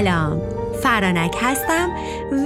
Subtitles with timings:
[0.00, 0.40] سلام.
[0.82, 1.90] فرانک هستم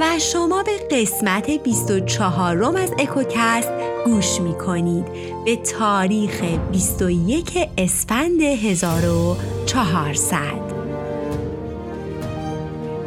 [0.00, 3.70] و شما به قسمت 24 روم از اکوکست
[4.04, 5.04] گوش می کنید
[5.44, 6.42] به تاریخ
[6.72, 10.38] 21 اسفند 1400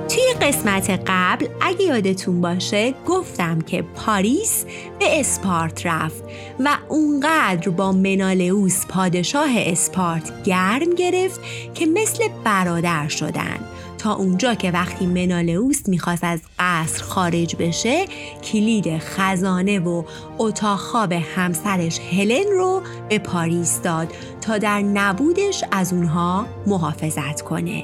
[0.09, 4.65] توی قسمت قبل اگه یادتون باشه گفتم که پاریس
[4.99, 6.23] به اسپارت رفت
[6.59, 11.39] و اونقدر با منالئوس پادشاه اسپارت گرم گرفت
[11.73, 13.76] که مثل برادر شدن.
[13.97, 18.05] تا اونجا که وقتی منالئوس می‌خواست از قصر خارج بشه
[18.43, 20.03] کلید خزانه و
[20.37, 24.07] اتاق خواب همسرش هلن رو به پاریس داد
[24.41, 27.83] تا در نبودش از اونها محافظت کنه.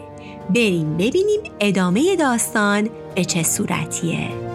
[0.49, 4.52] بریم ببینیم ادامه داستان به چه صورتیه.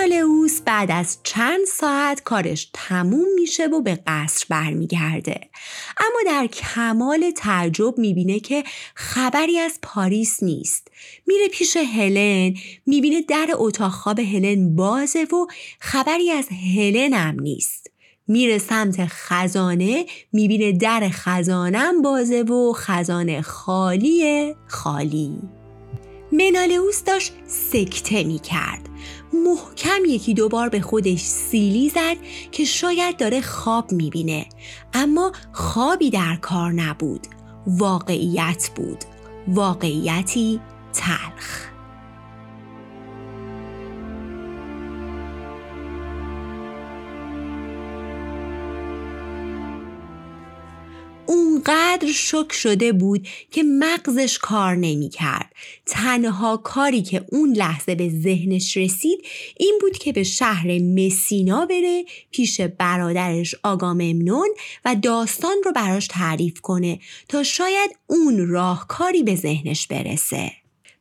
[0.00, 5.40] منالئوس بعد از چند ساعت کارش تموم میشه و به قصر برمیگرده.
[5.98, 10.88] اما در کمال تعجب می‌بینه که خبری از پاریس نیست.
[11.26, 12.54] میره پیش هلن
[12.86, 15.46] می‌بینه در اتاق خواب هلن بازه و
[15.80, 17.86] خبری از هلن هم نیست.
[18.28, 25.38] میره سمت خزانه می‌بینه در خزانم بازه و خزانه خالیه خالی.
[26.32, 28.88] منالئوس داشت سکته می‌کرد.
[29.32, 32.16] محکم یکی دوبار به خودش سیلی زد
[32.52, 34.46] که شاید داره خواب می‌بینه.
[34.94, 37.26] اما خوابی در کار نبود.
[37.66, 38.98] واقعیت بود.
[39.48, 40.60] واقعیتی
[40.92, 41.70] تلخ.
[51.70, 55.52] اونقدر شک شده بود که مغزش کار نمی کرد.
[55.86, 59.26] تنها کاری که اون لحظه به ذهنش رسید
[59.56, 64.48] این بود که به شهر مسینا بره پیش برادرش آگاممنون
[64.84, 66.98] و داستان رو براش تعریف کنه
[67.28, 70.52] تا شاید اون راهکاری به ذهنش برسه.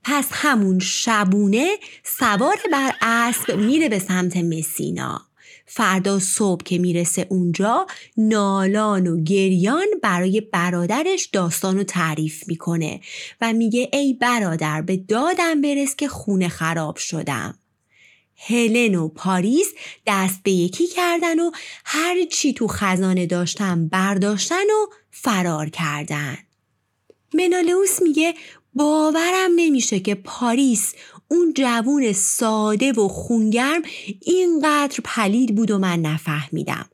[0.04, 1.70] پس همون شبونه
[2.04, 5.29] سوار بر اسب میره به سمت مسینا.
[5.72, 7.88] فردا صبح که می‌رسه اونجا
[8.18, 13.00] نالان و گریان برای برادرش داستان رو تعریف می‌کنه
[13.42, 17.60] و میگه ای برادر به دادم برس که خونه خراب شدم.
[18.48, 19.68] هلن و پاریس
[20.08, 21.52] دست به یکی کردن و
[21.86, 26.38] هر چی تو خزانه داشتن برداشتن و فرار کردن.
[27.34, 28.34] منالئوس میگه
[28.74, 30.94] باورم نمیشه که پاریس
[31.32, 33.82] اون جوون ساده و خونگرم
[34.22, 36.90] اینقدر پلید بود و من نفهمیدم.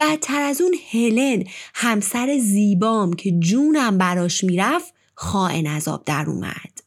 [0.00, 1.44] بدتر از اون هلن
[1.74, 6.82] همسر زیبام که جونم براش می‌رفت خائن عذاب در اومد.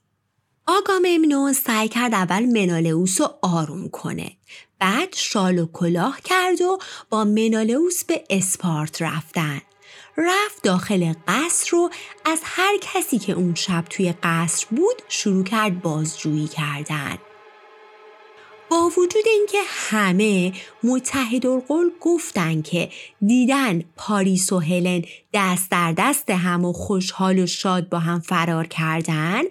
[0.68, 4.32] آگاممنون سعی کرد اول منالئوس رو آروم کنه.
[4.80, 6.80] بعد شال و کلاه کرد و
[7.10, 9.62] با منالئوس به اسپارت رفتن.
[10.18, 11.90] رفت داخل قصر رو
[12.26, 17.18] از هر کسی که اون شب توی قصر بود شروع کرد بازجویی کردن.
[18.72, 22.90] با وجود اینکه همه متحدالقول گفتن که
[23.22, 25.02] دیدن پاریس و هلن
[25.34, 29.42] دست در دست هم و خوشحال و شاد با هم فرار کردن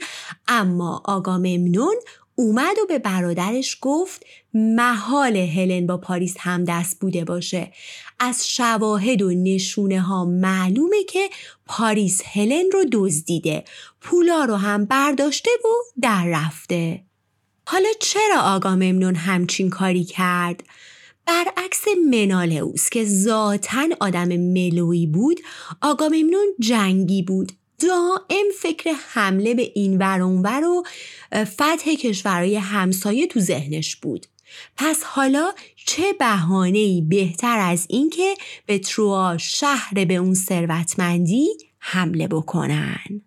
[0.48, 1.94] اما آقا ممنون
[2.40, 7.72] اومد و به برادرش گفت محال هلن با پاریس هم دست بوده باشه.
[8.18, 11.30] از شواهد و نشونه ها معلومه که
[11.66, 13.64] پاریس هلن رو دزدیده.
[14.00, 15.68] پولا رو هم برداشته و
[16.02, 17.04] در رفته.
[17.66, 20.62] حالا چرا آقا ممنون همچین کاری کرد؟
[21.26, 25.40] برعکس منالئوس که ذاتا آدم ملوی بود
[25.82, 27.52] آقا ممنون جنگی بود.
[27.80, 30.22] دائم فکر حمله به این ور
[30.64, 30.82] و
[31.34, 34.26] فتح کشورهای همسایه تو ذهنش بود.
[34.76, 35.52] پس حالا
[35.86, 38.34] چه بهانه‌ای بهتر از اینکه
[38.66, 41.48] به تروا شهر به اون ثروتمندی
[41.78, 43.22] حمله بکنن؟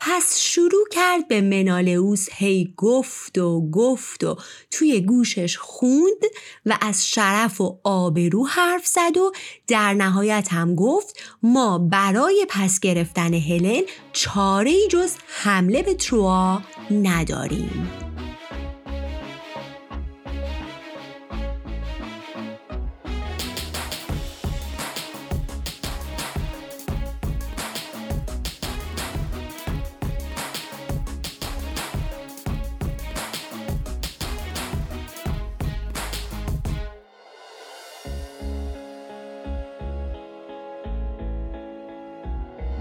[0.00, 4.36] پس شروع کرد به منالئوس هی گفت و گفت و
[4.70, 6.22] توی گوشش خوند
[6.66, 9.32] و از شرف و آبرو حرف زد و
[9.68, 13.82] در نهایت هم گفت ما برای پس گرفتن هلن
[14.12, 18.05] چاره جز حمله به تروا نداریم.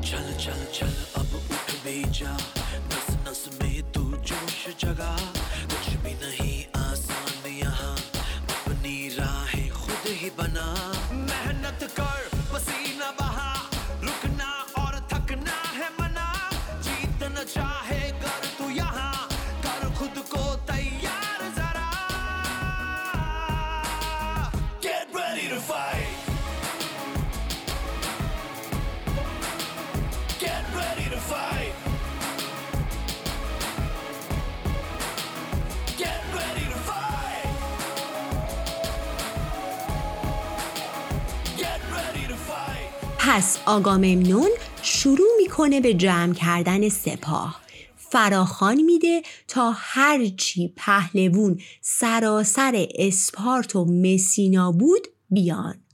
[0.06, 2.38] चल चल चल, अब उठ भी जा।
[2.74, 5.18] नस नस में तू जोश जगा।
[5.66, 7.98] कुछ भी नहीं, आसान यहाँ।
[8.40, 10.74] अपनी राहें खुद ही बना।
[11.12, 12.35] मेहनत कर।
[43.28, 44.50] پس آگاممنون
[44.82, 47.62] شروع می‌کنه به جمع کردن سپاه.
[47.96, 55.85] فراخان میده تا هرچی پهلوون سراسر اسپارت و مسینا بود بیان.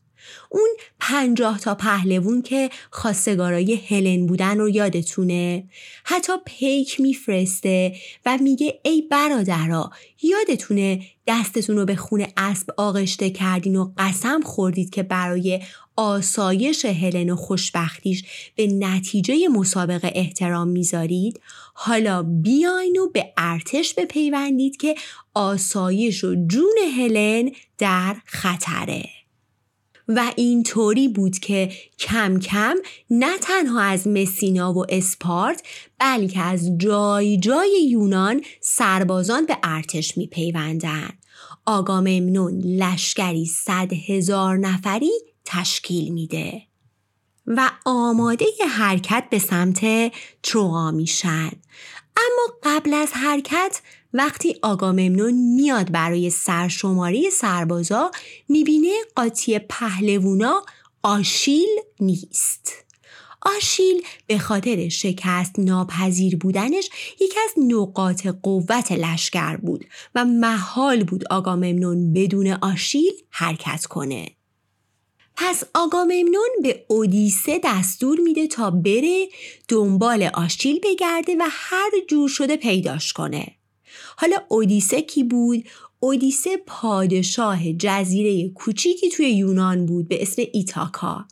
[0.53, 0.69] اون
[0.99, 5.63] پنجاه تا پهلوون که خواستگارای هلن بودن رو یادتونه؟
[6.03, 7.95] حتی پیک میفرسته
[8.25, 14.89] و میگه ای برادرا یادتونه دستتون رو به خون اسب آغشته کردین و قسم خوردید
[14.89, 15.61] که برای
[15.95, 18.23] آسایش هلن و خوشبختیش
[18.55, 21.41] به نتیجه مسابقه احترام می‌ذارید؟
[21.73, 24.95] حالا بیاین و به ارتش بپیوندید که
[25.33, 29.20] آسایش و جون هلن در خطره.
[30.15, 32.75] و اینطوری بود که کم کم
[33.09, 35.63] نه تنها از مسینا و اسپارت
[35.99, 41.09] بلکه از جای جای یونان سربازان به ارتش می پیوندن.
[41.65, 45.11] آگاممنون لشکری صد هزار نفری
[45.45, 46.61] تشکیل میده
[47.47, 50.11] و آماده ی حرکت به سمت
[50.43, 51.51] تروآ میشن
[52.17, 53.81] اما قبل از حرکت
[54.13, 58.11] وقتی آگاممنون میاد برای سرشماری سربازا
[58.49, 60.63] می‌بینه قاطی پهلوونا
[61.03, 61.69] آشیل
[61.99, 62.71] نیست.
[63.41, 69.85] آشیل به خاطر شکست ناپذیر بودنش یکی از نقاط قوت لشکر بود
[70.15, 74.31] و محال بود آگاممنون بدون آشیل حرکت کنه.
[75.35, 79.27] پس آگاممنون به اودیسه دستور میده تا بره
[79.67, 83.60] دنبال آشیل بگرده و هر جور شده پیداش کنه.
[84.17, 85.63] حالا اودیسه کی بود؟
[86.03, 91.25] اودیسه پادشاه جزیره کوچیکی توی یونان بود به اسم ایتاکا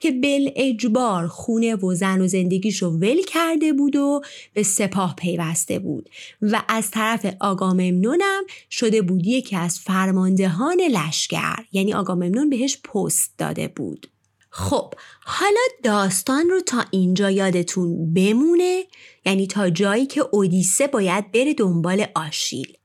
[0.00, 4.20] که بل اجبار خونه و زن و زندگیشو ول کرده بود و
[4.54, 6.10] به سپاه پیوسته بود
[6.42, 13.68] و از طرف آگاممنونم شده بود یکی از فرماندهان لشکر یعنی آگاممنون بهش پست داده
[13.68, 14.06] بود
[14.56, 18.84] خب حالا داستان رو تا اینجا یادتون بمونه؟
[19.26, 22.76] یعنی تا جایی که اودیسه باید بره دنبال آشیل.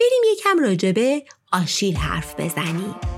[0.00, 3.15] بریم یکم راجبه آشیل حرف بزنیم.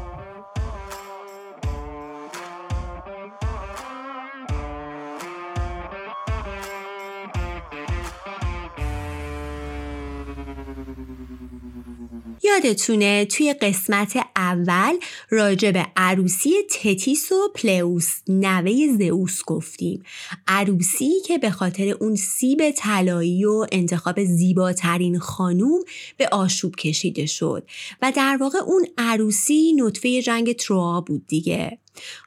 [12.49, 14.99] یادتونه توی قسمت اول
[15.31, 20.03] راجع به عروسی تتیس و پلئوس نوه زئوس گفتیم.
[20.47, 25.81] عروسی که به خاطر اون سیب طلایی و انتخاب زیباترین خانوم
[26.17, 27.69] به آشوب کشیده شد
[28.03, 31.79] و در واقع اون عروسی نطفه جنگ تروا بود دیگه.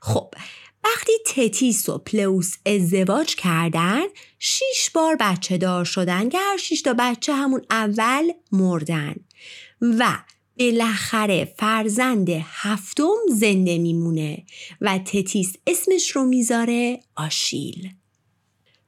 [0.02, 0.34] خب
[0.84, 4.02] وقتی تتیس و پلوس ازدواج کردن
[4.40, 9.16] شیش بار بچه دار شدن که هر شیش تا بچه همون اول مردن.
[9.82, 10.18] و
[10.60, 14.46] بالاخره فرزند هفتم زنده میمونه
[14.82, 17.90] و تتیس اسمش رو می‌ذاره آشیل.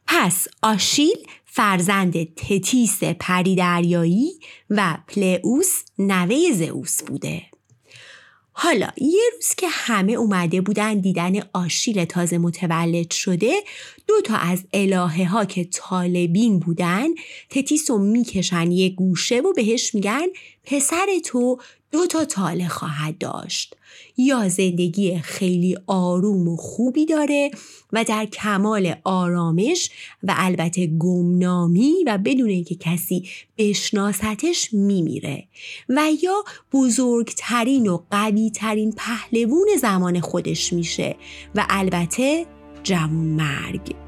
[0.07, 4.31] پس آشیل فرزند تتیس پریدریایی
[4.69, 7.52] و پلئوس نوه زئوس بوده.
[8.53, 13.53] حالا یه روز که همه اومده بودن دیدن آشیل تازه متولد شده
[14.07, 17.07] دو تا از الهه ها که طالبین بودن
[17.49, 20.27] تتیس رو می‌کشن یه گوشه و بهش میگن
[20.63, 21.57] پسر تو
[21.93, 23.75] دو تا تاله خواهد داشت.
[24.17, 27.51] یا زندگی خیلی آروم و خوبی داره
[27.93, 29.89] و در کمال آرامش
[30.23, 35.47] و البته گمنامی و بدون اینکه کسی بشناستش میمیره.
[35.89, 41.15] و یا بزرگترین و قویترین پهلوون زمان خودش میشه
[41.55, 42.45] و البته
[42.83, 44.02] جوون مرگ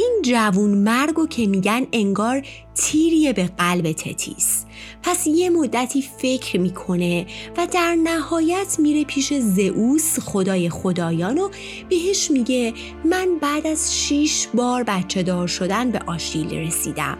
[0.00, 2.42] این جوون مرگو که میگن انگار
[2.74, 4.64] تیریه به قلب تتیس.
[5.02, 7.26] پس یه مدتی فکر می‌کنه
[7.56, 11.48] و در نهایت میره پیش زئوس خدای خدایان و
[11.88, 12.72] بهش میگه
[13.04, 17.18] من بعد از شیش بار بچه دار شدن به آشیل رسیدم.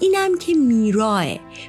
[0.00, 1.26] اینم که میراه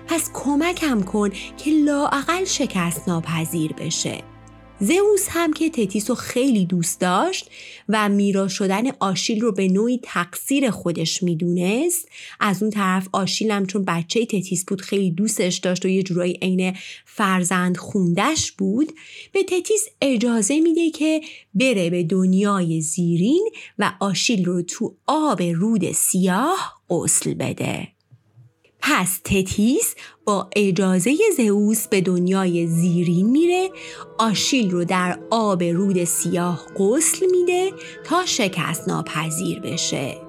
[0.08, 4.37] پس کمکم کن که لاعقل شکست ناپذیر بشه.
[4.80, 7.50] زئوس هم که تتیس رو خیلی دوست داشت
[7.90, 13.66] و میرا شدن آشیل رو به نوعی تقصیر خودش می‌دونست از اون طرف آشیل هم
[13.66, 18.94] چون بچه تتیس بود خیلی دوستش داشت و یه جورایی عین فرزند خوندش بود
[19.32, 21.22] به تتیس اجازه میده که
[21.54, 27.97] بره به دنیای زیرین و آشیل رو تو آب رود سیاه غسل بده.
[28.82, 33.70] پس تتیس با اجازه زئوس به دنیای زیرین میره
[34.18, 40.27] آشیل رو در آب رود سیاه غسل میده تا شکست ناپذیر بشه.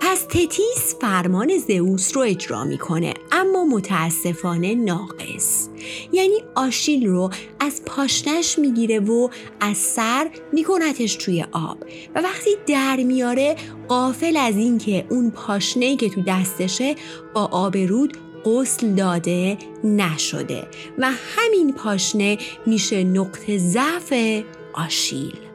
[0.00, 5.68] پس تتیس فرمان زئوس رو اجرا می‌کنه اما متاسفانه ناقص.
[6.12, 7.30] یعنی آشیل رو
[7.60, 9.28] از پاشنش می‌گیره و
[9.60, 11.78] از سر میکنتش توی آب.
[12.14, 13.56] و وقتی در میاره
[13.88, 16.94] قافل از اینکه اون پاشنه که تو دستشه
[17.34, 20.68] با آب رود غسل داده نشده.
[20.98, 24.42] و همین پاشنه میشه نقطه ضعف
[24.72, 25.49] آشیل.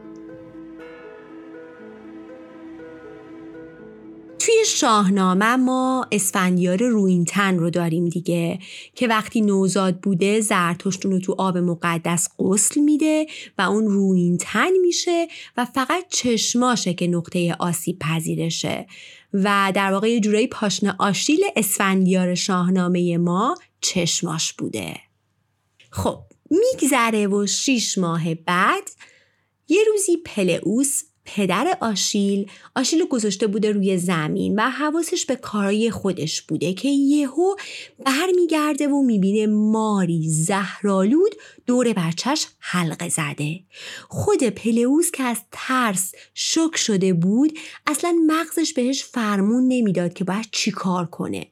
[4.65, 8.60] شاهنامه ما اسفندیار روینتن رو داریم دیگه
[8.95, 13.25] که وقتی نوزاد بوده زرتشتون رو تو آب مقدس غسل میده
[13.57, 18.88] و اون روینتن میشه و فقط چشماشه که نقطه آسیب پذیرشه.
[19.34, 24.95] و در واقع یه جورایی پاشنه آشیل اسفندیار شاهنامه ما چشماش بوده.
[25.91, 26.19] خب
[26.50, 28.84] میگذره و شیش ماه بعد
[29.67, 35.91] یه روزی پلئوس پدر آشیل آشیل رو گذاشته بوده روی زمین و حواسش به کارای
[35.91, 37.55] خودش بوده که یهو
[38.05, 43.60] برمیگرده و می‌بینه ماری زهرالود دور بچهش حلقه زده.
[44.10, 50.48] خود پلئوس که از ترس شک شده بود اصلا مغزش بهش فرمون نمی‌داد که باید
[50.51, 51.48] چی کار کنه.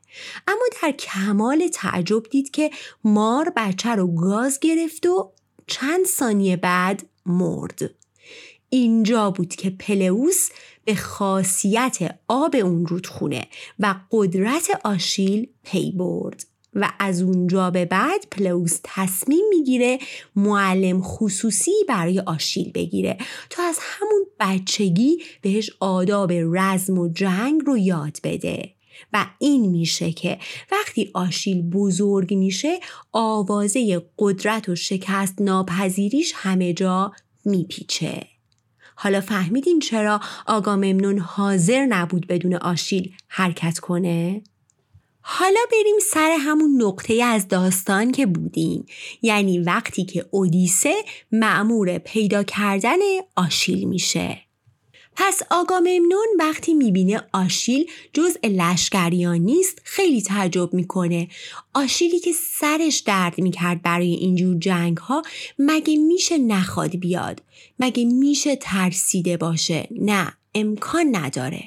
[0.47, 2.71] اما در کمال تعجب دید که
[3.03, 5.31] مار بچه رو گاز گرفت و
[5.67, 8.02] چند ثانیه بعد مرد.
[8.73, 10.49] اینجا بود که پلئوس
[10.85, 13.47] به خاصیت آب اون رودخونه
[13.79, 19.99] و قدرت آشیل پی برد و از اونجا به بعد پلئوس تصمیم می‌گیره
[20.35, 23.17] معلم خصوصی برای آشیل بگیره
[23.49, 28.73] تا از همون بچگی بهش آداب رزم و جنگ رو یاد بده.
[29.13, 30.39] و این میشه که
[30.71, 32.79] وقتی آشیل بزرگ میشه
[33.11, 37.11] آوازه قدرت و شکست ناپذیریش همه جا
[37.45, 38.32] میپیچه.
[38.95, 44.41] حالا فهمیدین چرا آگاممنون حاضر نبود بدون آشیل حرکت کنه؟
[45.21, 48.85] حالا بریم سر همون نقطه از داستان که بودیم
[49.21, 50.93] یعنی وقتی که اودیسه
[51.31, 52.99] معمور پیدا کردن
[53.35, 54.37] آشیل میشه
[55.15, 61.27] پس آگاممنون وقتی می‌بینه آشیل جز لشکریان نیست خیلی تعجب می‌کنه.
[61.73, 65.21] آشیلی که سرش درد می‌کرد برای اینجور جنگ ها
[65.59, 67.41] مگه میشه نخواد بیاد؟
[67.79, 71.63] مگه میشه ترسیده باشه؟ نه امکان نداره.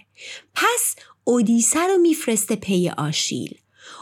[0.54, 3.58] پس اودیسه رو میفرسته پی آشیل.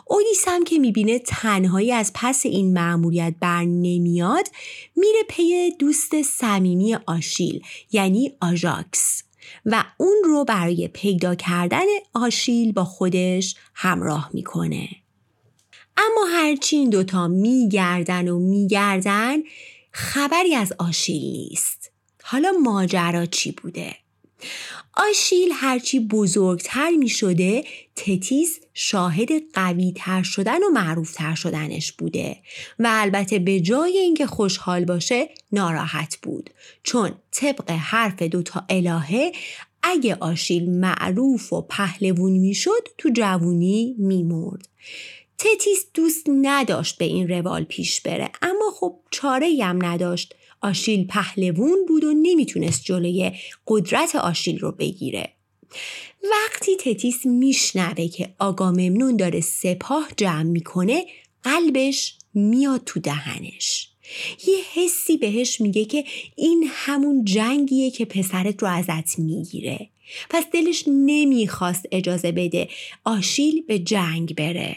[0.06, 4.48] اودیسه هم که می‌بینه تنهایی از پس این مأموریت بر نمیاد
[4.96, 9.22] میره پی دوست صمیمی آشیل یعنی آژاکس.
[9.66, 14.88] و اون رو برای پیدا کردن آشیل با خودش همراه می‌کنه.
[15.96, 19.38] اما هرچی این دوتا میگردن و میگردن
[19.92, 21.90] خبری از آشیل نیست.
[22.22, 24.03] حالا ماجرا چی بوده؟
[24.96, 27.64] آشیل هرچی بزرگتر می شده
[27.96, 32.36] تتیس شاهد قوی تر شدن و معروف تر شدنش بوده
[32.78, 36.50] و البته به جای اینکه خوشحال باشه ناراحت بود.
[36.82, 39.32] چون طبق حرف دوتا الهه
[39.82, 44.68] اگه آشیل معروف و پهلوون می‌شد تو جوونی میمرد.
[45.38, 48.31] تتیس دوست نداشت به این روال پیش بره.
[48.43, 50.35] اما خب چاره هم نداشت.
[50.61, 53.33] آشیل پهلوون بود و نمی‌تونست جلوی
[53.67, 55.33] قدرت آشیل رو بگیره.
[56.31, 61.05] وقتی تتیس میشنوه که آگاممنون داره سپاه جمع می‌کنه
[61.43, 63.88] قلبش میاد تو دهنش.
[64.47, 66.05] یه حسی بهش میگه که
[66.37, 69.88] این همون جنگیه که پسرت رو ازت می‌گیره.
[70.31, 72.69] پس دلش نمی‌خواست اجازه بده
[73.05, 74.76] آشیل به جنگ بره.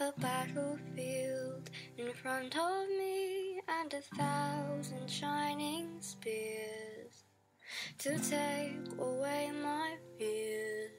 [0.00, 7.24] A battlefield in front of me and a thousand shining spears
[7.98, 10.92] to take away my fears.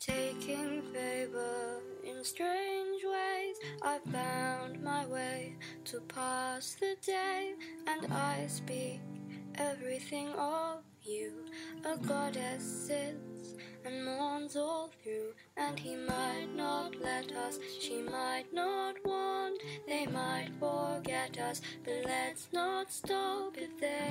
[0.00, 7.54] Taking favor in strange ways, I found my way to pass the day,
[7.86, 9.00] and I speak
[9.54, 11.44] everything of you.
[11.84, 13.54] A goddess sits
[13.86, 15.32] and mourns all through.
[15.56, 22.02] And he might not let us, she might not want, they might forget us, but
[22.04, 24.05] let's not stop if they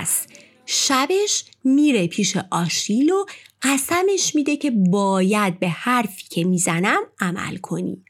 [0.00, 0.26] پس
[0.66, 3.24] شبش میره پیش آشیل و
[3.62, 8.04] قسمش میده که باید به حرفی که می‌زنم عمل کنی.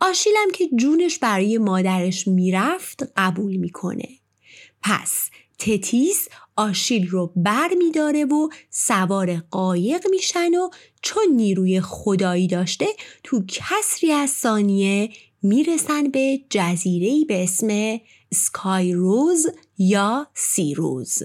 [0.00, 4.08] آشیلم که جونش برای مادرش می‌رفت قبول می‌کنه.
[4.82, 10.70] پس تتیس آشیل رو بر میداره و سوار قایق میشن و
[11.02, 12.86] چون نیروی خدایی داشته
[13.24, 15.10] تو کسری از ثانیه
[15.46, 18.00] می‌رسن به جزیره‌ای به اسم
[18.34, 19.46] سکای روز
[19.78, 21.22] یا سیروز.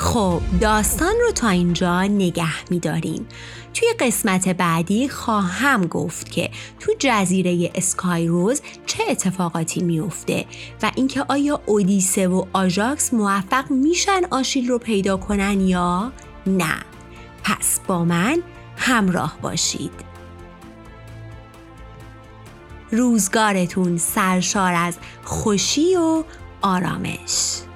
[0.00, 3.26] خب داستان رو تا اینجا نگه میداریم
[3.74, 6.50] توی قسمت بعدی خواهم گفت که
[6.80, 10.44] تو جزیره اسکای روز چه اتفاقاتی میفته
[10.82, 16.12] و اینکه آیا اودیسه و آژاکس موفق میشن آشیل رو پیدا کنن یا
[16.46, 16.74] نه.
[17.44, 18.42] پس با من
[18.76, 19.92] همراه باشید.
[22.90, 26.24] روزگارتون سرشار از خوشی و
[26.62, 27.67] آرامش.